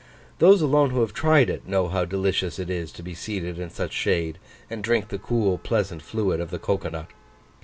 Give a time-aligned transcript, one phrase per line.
[0.39, 3.69] Those alone who have tried it, know how delicious it is to be seated in
[3.69, 7.09] such shade, and drink the cool pleasant fluid of the cocoa nut.